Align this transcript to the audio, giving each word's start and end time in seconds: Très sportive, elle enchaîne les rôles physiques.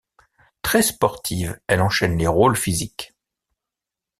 Très 0.63 0.81
sportive, 0.81 1.59
elle 1.67 1.79
enchaîne 1.79 2.17
les 2.17 2.25
rôles 2.25 2.55
physiques. 2.55 3.13